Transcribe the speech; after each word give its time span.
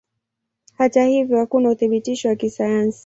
Hata 0.77 1.05
hivyo 1.05 1.37
hakuna 1.37 1.69
uthibitisho 1.69 2.29
wa 2.29 2.35
kisayansi. 2.35 2.99